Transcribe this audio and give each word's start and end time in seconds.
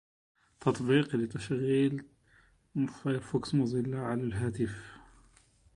طال 0.59 0.75
في 1.05 1.29
شرك 1.39 2.05
المضايق 3.53 4.33
حبسي 4.33 4.67